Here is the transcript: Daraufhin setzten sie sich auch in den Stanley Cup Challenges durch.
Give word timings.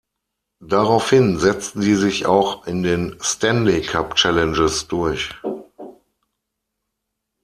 Daraufhin 0.65 1.37
setzten 1.37 1.83
sie 1.83 1.93
sich 1.93 2.25
auch 2.25 2.65
in 2.65 2.81
den 2.81 3.17
Stanley 3.21 3.81
Cup 3.83 4.15
Challenges 4.15 4.87
durch. 4.87 5.29